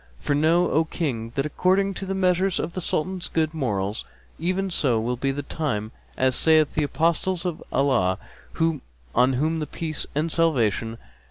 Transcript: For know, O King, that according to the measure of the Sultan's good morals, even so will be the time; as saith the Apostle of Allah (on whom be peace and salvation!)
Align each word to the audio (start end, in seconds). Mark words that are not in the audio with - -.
For 0.19 0.33
know, 0.33 0.71
O 0.71 0.85
King, 0.85 1.31
that 1.35 1.45
according 1.45 1.93
to 1.93 2.07
the 2.07 2.15
measure 2.15 2.47
of 2.59 2.73
the 2.73 2.81
Sultan's 2.81 3.27
good 3.27 3.53
morals, 3.53 4.03
even 4.39 4.71
so 4.71 4.99
will 4.99 5.15
be 5.15 5.29
the 5.31 5.43
time; 5.43 5.91
as 6.17 6.35
saith 6.35 6.73
the 6.73 6.81
Apostle 6.85 7.37
of 7.45 7.61
Allah 7.71 8.17
(on 9.13 9.33
whom 9.33 9.59
be 9.59 9.65
peace 9.67 10.07
and 10.15 10.31
salvation!) 10.31 10.97